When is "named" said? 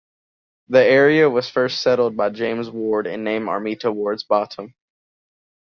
3.23-3.47